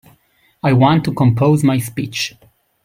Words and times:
I 0.63 0.73
want 0.73 1.05
to 1.05 1.13
compose 1.13 1.63
my 1.63 1.77
speech. 1.77 2.33